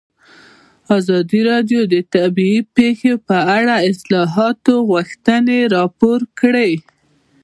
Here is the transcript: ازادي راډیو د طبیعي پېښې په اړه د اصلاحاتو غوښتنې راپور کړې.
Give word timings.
ازادي 0.97 1.39
راډیو 1.51 1.81
د 1.93 1.95
طبیعي 2.13 2.59
پېښې 2.75 3.13
په 3.27 3.37
اړه 3.57 3.75
د 3.79 3.83
اصلاحاتو 3.91 4.73
غوښتنې 4.89 5.59
راپور 5.75 6.19
کړې. 6.39 6.71